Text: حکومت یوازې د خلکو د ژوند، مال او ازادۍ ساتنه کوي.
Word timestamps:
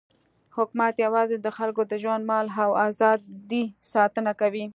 حکومت 0.57 0.95
یوازې 1.05 1.37
د 1.39 1.47
خلکو 1.57 1.81
د 1.91 1.93
ژوند، 2.01 2.23
مال 2.29 2.47
او 2.63 2.71
ازادۍ 2.87 3.63
ساتنه 3.93 4.31
کوي. 4.41 4.65